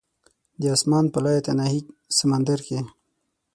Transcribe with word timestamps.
د 0.61 0.63
اسمان 0.75 1.05
په 1.13 1.19
لایتناهي 1.25 1.79
سمندر 2.17 2.59
کې 2.67 2.79